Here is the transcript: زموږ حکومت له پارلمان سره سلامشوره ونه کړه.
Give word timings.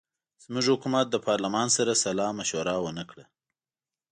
زموږ 0.43 0.65
حکومت 0.73 1.05
له 1.09 1.19
پارلمان 1.27 1.67
سره 1.77 1.99
سلامشوره 2.05 2.73
ونه 2.83 3.03
کړه. 3.09 3.25